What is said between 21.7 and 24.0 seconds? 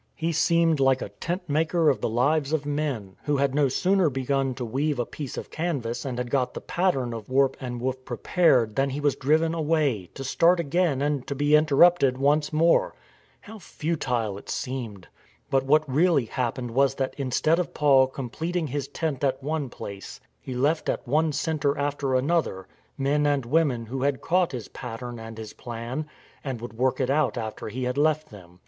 after another men and women